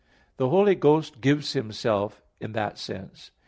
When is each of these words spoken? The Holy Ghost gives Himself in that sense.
The 0.37 0.49
Holy 0.49 0.73
Ghost 0.73 1.21
gives 1.21 1.53
Himself 1.53 2.23
in 2.39 2.53
that 2.53 2.79
sense. 2.79 3.29